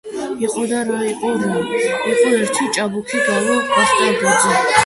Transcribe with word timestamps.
იყო 0.45 0.63
და 0.71 0.77
არა 0.83 0.95
იყო 1.09 1.33
რა 1.43 1.59
იყო 1.75 2.31
ერთი 2.39 2.67
ჭაბუკი 2.79 3.23
გაბო 3.29 3.59
ვახტანგაძე 3.75 4.61